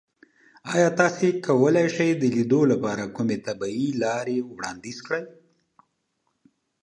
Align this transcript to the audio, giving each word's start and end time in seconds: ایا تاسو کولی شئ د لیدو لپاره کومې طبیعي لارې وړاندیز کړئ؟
ایا 0.73 0.89
تاسو 0.99 1.25
کولی 1.45 1.85
شئ 1.95 2.09
د 2.17 2.23
لیدو 2.35 2.61
لپاره 2.71 3.03
کومې 3.15 3.37
طبیعي 3.47 3.89
لارې 4.03 4.37
وړاندیز 4.51 4.97
کړئ؟ 5.05 5.23